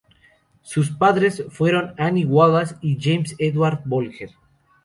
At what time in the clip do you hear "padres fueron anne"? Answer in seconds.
0.89-2.25